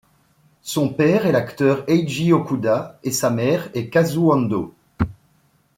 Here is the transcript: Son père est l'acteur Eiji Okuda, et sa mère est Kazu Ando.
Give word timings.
Son 0.63 0.89
père 0.89 1.27
est 1.27 1.31
l'acteur 1.31 1.83
Eiji 1.87 2.33
Okuda, 2.33 2.99
et 3.03 3.11
sa 3.11 3.29
mère 3.29 3.69
est 3.75 3.89
Kazu 3.91 4.17
Ando. 4.31 4.73